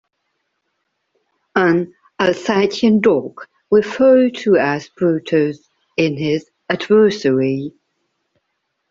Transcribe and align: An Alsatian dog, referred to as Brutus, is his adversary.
An 1.55 1.93
Alsatian 2.19 3.01
dog, 3.01 3.41
referred 3.69 4.33
to 4.37 4.57
as 4.57 4.89
Brutus, 4.89 5.59
is 5.95 6.17
his 6.19 6.49
adversary. 6.67 7.75